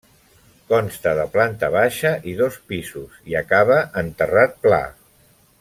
Consta 0.71 1.11
de 1.19 1.25
planta 1.35 1.69
baixa 1.75 2.13
i 2.33 2.35
dos 2.41 2.59
pisos 2.73 3.23
i 3.33 3.39
acaba 3.45 3.79
en 4.03 4.13
terrat 4.23 4.61
pla. 4.69 4.85